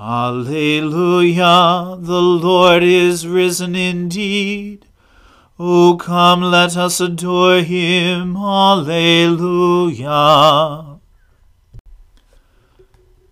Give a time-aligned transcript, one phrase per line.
[0.00, 4.86] Alleluia, the Lord is risen indeed.
[5.58, 8.36] O come, let us adore him.
[8.36, 9.40] Alleluia.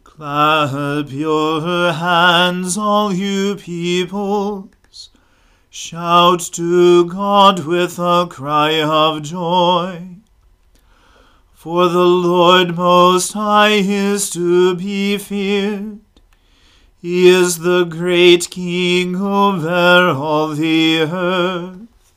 [0.03, 5.11] Clap your hands, all you peoples.
[5.71, 10.17] Shout to God with a cry of joy.
[11.53, 16.01] For the Lord Most High is to be feared.
[17.01, 22.13] He is the great King over all the earth.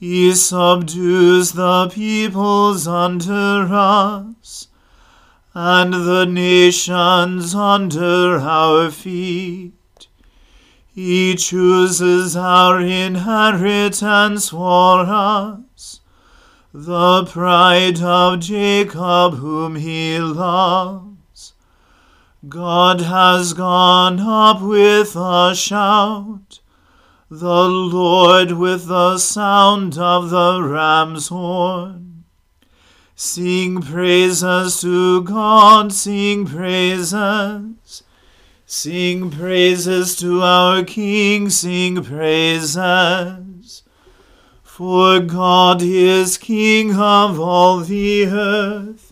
[0.00, 4.66] He subdues the peoples under us,
[5.54, 10.08] and the nations under our feet.
[10.92, 16.00] He chooses our inheritance for us,
[16.74, 21.11] the pride of Jacob whom he loves.
[22.48, 26.58] God has gone up with a shout,
[27.30, 32.24] the Lord with the sound of the ram's horn.
[33.14, 38.02] Sing praises to God, sing praises.
[38.66, 43.84] Sing praises to our King, sing praises.
[44.64, 49.11] For God is King of all the earth.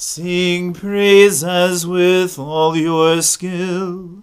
[0.00, 4.22] Sing praises with all your skill.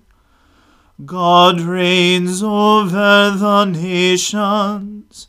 [1.04, 5.28] God reigns over the nations.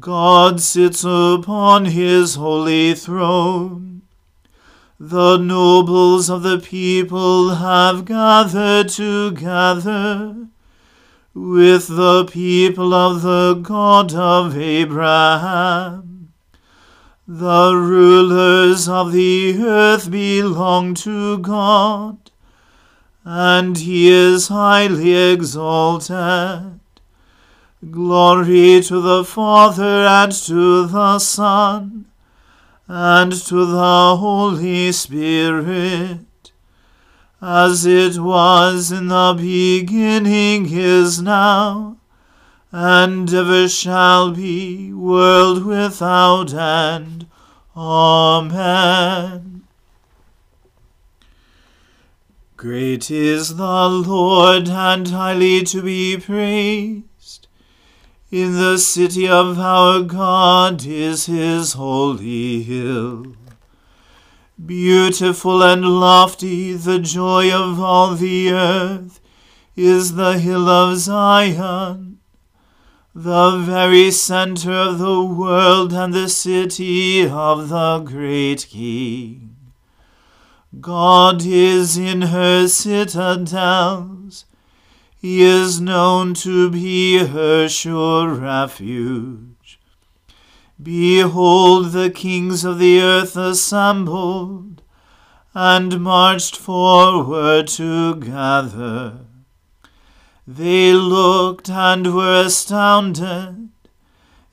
[0.00, 4.02] God sits upon his holy throne.
[4.98, 10.48] The nobles of the people have gathered together
[11.34, 16.07] with the people of the God of Abraham.
[17.30, 22.16] The rulers of the earth belong to God,
[23.22, 26.80] and he is highly exalted.
[27.90, 32.06] Glory to the Father and to the Son
[32.86, 36.52] and to the Holy Spirit,
[37.42, 41.98] as it was in the beginning is now,
[42.72, 47.26] and ever shall be, world without end.
[47.76, 49.62] Amen.
[52.56, 57.08] Great is the Lord, and highly to be praised
[58.30, 63.34] in the city of our God is his holy hill.
[64.64, 69.20] Beautiful and lofty, the joy of all the earth,
[69.76, 72.07] is the hill of Zion,
[73.24, 79.56] the very center of the world and the city of the great King.
[80.80, 84.44] God is in her citadels
[85.20, 89.80] he is known to be her sure refuge.
[90.80, 94.80] Behold, the kings of the earth assembled
[95.54, 99.24] and marched forward together.
[100.50, 103.68] They looked and were astounded.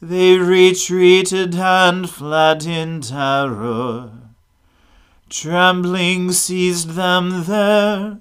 [0.01, 4.11] They retreated and fled in terror.
[5.29, 8.19] Trembling seized them there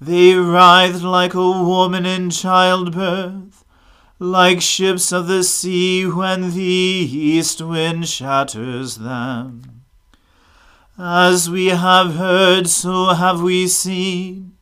[0.00, 3.64] they writhed like a woman in childbirth,
[4.20, 9.82] like ships of the sea when the east wind shatters them.
[10.96, 14.52] As we have heard, so have we seen.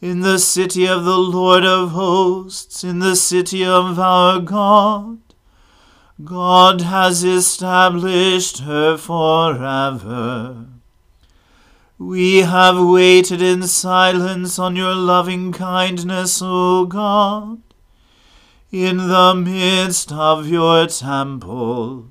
[0.00, 5.18] In the city of the Lord of hosts, in the city of our God,
[6.24, 10.68] God has established her forever.
[11.98, 17.60] We have waited in silence on your loving kindness, O God,
[18.72, 22.06] in the midst of your temple.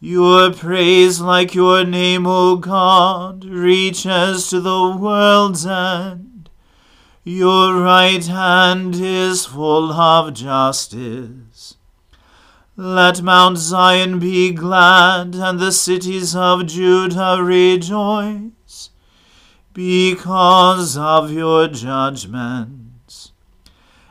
[0.00, 6.31] Your praise, like your name, O God, reaches to the world's end.
[7.24, 11.76] Your right hand is full of justice.
[12.76, 18.90] Let Mount Zion be glad, and the cities of Judah rejoice
[19.72, 23.30] because of your judgments.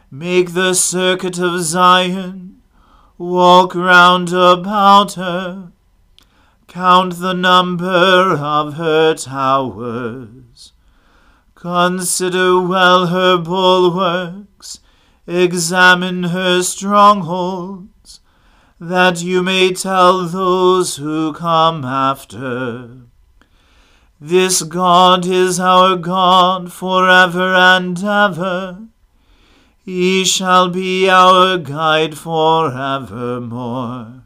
[0.09, 2.61] Make the circuit of Zion,
[3.17, 5.73] walk round about her,
[6.69, 10.70] count the number of her towers.
[11.61, 14.79] Consider well her bulwarks,
[15.27, 18.19] examine her strongholds,
[18.79, 23.01] that you may tell those who come after
[24.19, 28.87] this God is our God for ever and ever.
[29.85, 34.23] He shall be our guide for evermore.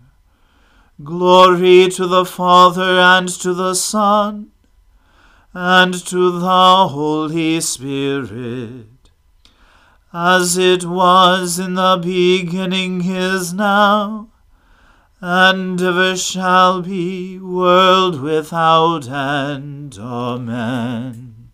[1.04, 4.52] Glory to the Father and to the Son
[5.58, 9.10] and to the Holy Spirit,
[10.14, 14.28] as it was in the beginning is now
[15.22, 19.98] and ever shall be, world without end.
[19.98, 21.50] Amen.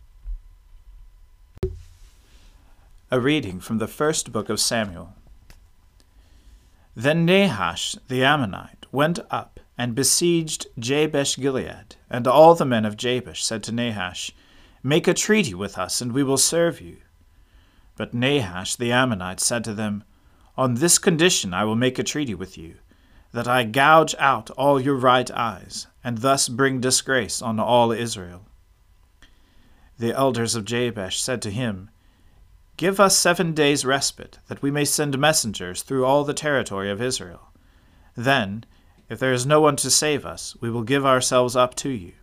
[3.12, 5.14] A reading from the first book of Samuel.
[6.96, 12.96] Then Nahash the Ammonite went up and besieged Jabesh Gilead, and all the men of
[12.96, 14.30] Jabesh said to Nahash,
[14.84, 16.98] Make a treaty with us, and we will serve you.
[17.98, 20.04] But Nahash the Ammonite said to them,
[20.56, 22.76] On this condition I will make a treaty with you
[23.32, 28.46] that I gouge out all your right eyes, and thus bring disgrace on all Israel.
[29.98, 31.90] The elders of Jabesh said to him,
[32.78, 37.02] Give us seven days' respite, that we may send messengers through all the territory of
[37.02, 37.52] Israel.
[38.16, 38.64] Then,
[39.12, 42.14] if there is no one to save us, we will give ourselves up to you.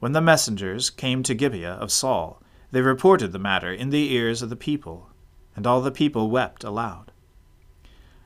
[0.00, 2.42] When the messengers came to Gibeah of Saul,
[2.72, 5.10] they reported the matter in the ears of the people,
[5.54, 7.12] and all the people wept aloud.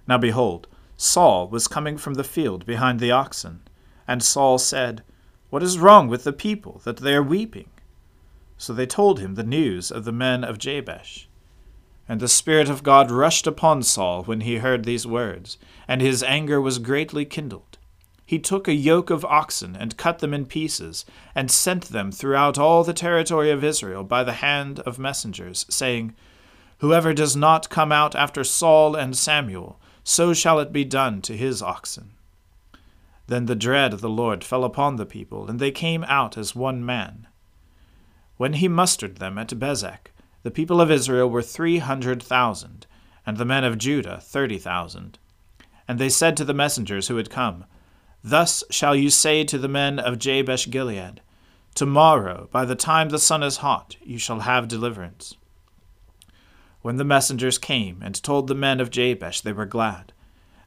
[0.06, 3.60] Now behold, Saul was coming from the field behind the oxen.
[4.06, 5.02] And Saul said,
[5.50, 7.68] What is wrong with the people, that they are weeping?
[8.56, 11.27] So they told him the news of the men of Jabesh.
[12.08, 16.22] And the Spirit of God rushed upon Saul when he heard these words, and his
[16.22, 17.78] anger was greatly kindled.
[18.24, 22.58] He took a yoke of oxen and cut them in pieces, and sent them throughout
[22.58, 26.14] all the territory of Israel by the hand of messengers, saying,
[26.78, 31.36] Whoever does not come out after Saul and Samuel, so shall it be done to
[31.36, 32.12] his oxen.
[33.26, 36.54] Then the dread of the Lord fell upon the people, and they came out as
[36.54, 37.26] one man.
[38.36, 40.12] When he mustered them at Bezek,
[40.48, 42.86] the people of Israel were three hundred thousand,
[43.26, 45.18] and the men of Judah thirty thousand.
[45.86, 47.66] And they said to the messengers who had come,
[48.24, 51.20] Thus shall you say to the men of Jabesh Gilead,
[51.74, 55.34] Tomorrow, by the time the sun is hot, you shall have deliverance.
[56.80, 60.14] When the messengers came and told the men of Jabesh, they were glad.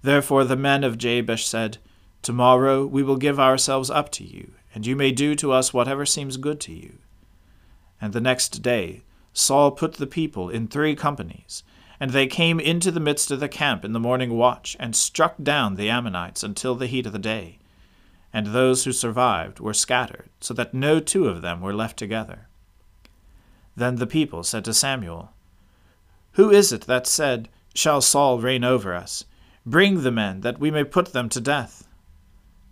[0.04, 1.80] Therefore the men of Jabesh said,
[2.22, 6.06] Tomorrow we will give ourselves up to you, and you may do to us whatever
[6.06, 7.00] seems good to you.
[8.00, 9.02] And the next day
[9.34, 11.64] Saul put the people in three companies,
[12.00, 15.36] and they came into the midst of the camp in the morning watch, and struck
[15.42, 17.60] down the Ammonites until the heat of the day
[18.34, 22.48] and those who survived were scattered, so that no two of them were left together.
[23.76, 25.32] Then the people said to Samuel,
[26.34, 29.26] Who is it that said, Shall Saul reign over us?
[29.66, 31.88] Bring the men, that we may put them to death.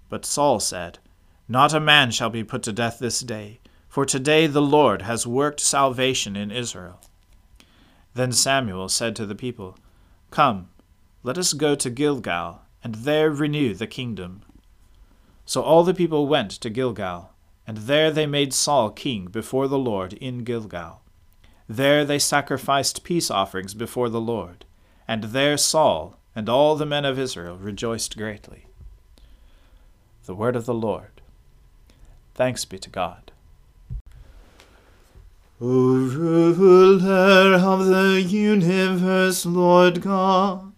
[0.09, 0.99] But Saul said,
[1.47, 3.59] Not a man shall be put to death this day,
[3.99, 7.01] for today the Lord has worked salvation in Israel.
[8.13, 9.77] Then Samuel said to the people,
[10.31, 10.69] Come,
[11.21, 14.43] let us go to Gilgal, and there renew the kingdom.
[15.45, 17.33] So all the people went to Gilgal,
[17.67, 21.01] and there they made Saul king before the Lord in Gilgal.
[21.67, 24.63] There they sacrificed peace offerings before the Lord,
[25.09, 28.67] and there Saul and all the men of Israel rejoiced greatly.
[30.23, 31.19] The word of the Lord.
[32.33, 33.28] Thanks be to God.
[35.61, 40.71] O ruler of the universe, Lord God,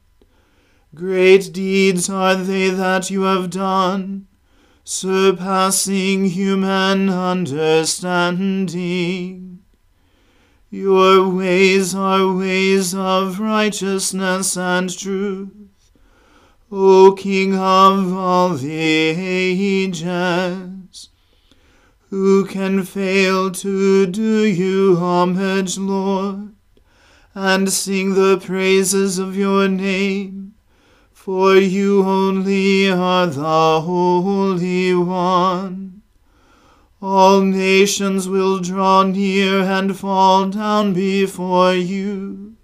[0.95, 4.25] great deeds are they that you have done
[4.83, 9.59] surpassing human understanding.
[10.71, 15.51] Your ways are ways of righteousness and truth,
[16.71, 20.80] O King of all the ages.
[22.11, 26.53] Who can fail to do you homage, Lord,
[27.33, 30.55] and sing the praises of your name?
[31.13, 36.01] For you only are the Holy One.
[37.01, 42.57] All nations will draw near and fall down before you,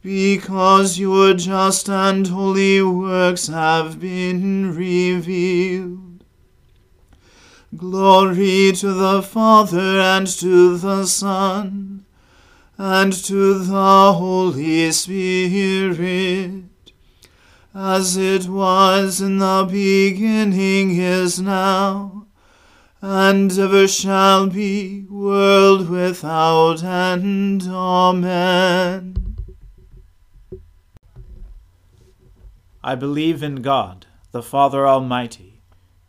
[0.00, 6.09] because your just and holy works have been revealed.
[7.76, 12.04] Glory to the Father and to the Son
[12.76, 16.70] and to the Holy Spirit
[17.74, 22.26] as it was in the beginning is now,
[23.00, 27.62] and ever shall be, world without end.
[27.68, 29.36] Amen.
[32.82, 35.49] I believe in God, the Father Almighty,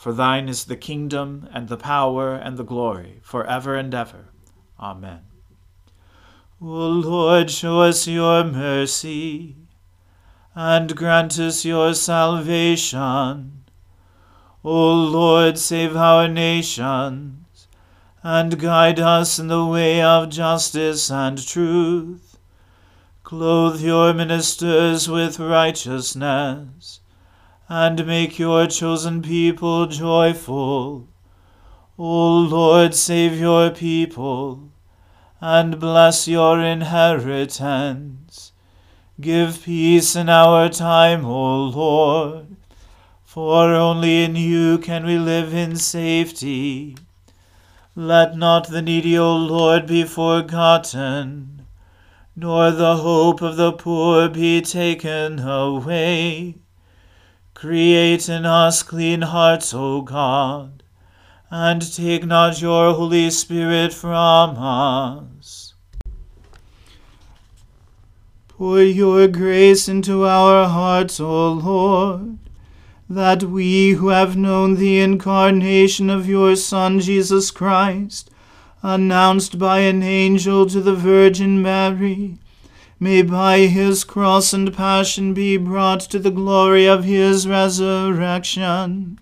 [0.00, 4.30] For thine is the kingdom, and the power, and the glory, for ever and ever.
[4.80, 5.20] Amen.
[6.58, 9.56] O Lord, show us your mercy
[10.54, 13.64] and grant us your salvation.
[14.64, 17.68] O Lord, save our nations,
[18.22, 22.38] and guide us in the way of justice and truth.
[23.22, 27.00] Clothe your ministers with righteousness,
[27.72, 31.06] and make your chosen people joyful.
[31.96, 34.72] O Lord, save your people,
[35.40, 38.50] and bless your inheritance.
[39.20, 42.56] Give peace in our time, O Lord,
[43.22, 46.96] for only in you can we live in safety.
[47.94, 51.66] Let not the needy, O Lord, be forgotten,
[52.34, 56.56] nor the hope of the poor be taken away.
[57.60, 60.82] Create in us clean hearts, O God,
[61.50, 65.74] and take not your Holy Spirit from us.
[68.48, 72.38] Pour your grace into our hearts, O Lord,
[73.10, 78.30] that we who have known the incarnation of your Son Jesus Christ,
[78.82, 82.38] announced by an angel to the Virgin Mary,
[83.00, 89.18] may by his cross and passion be brought to the glory of his resurrection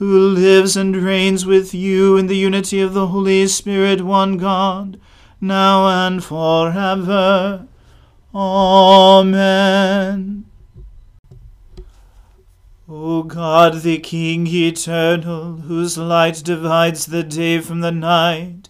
[0.00, 4.98] who lives and reigns with you in the unity of the Holy Spirit, one God,
[5.42, 7.66] now and forever.
[8.34, 10.46] Amen.
[12.88, 18.69] O God, the King eternal, whose light divides the day from the night,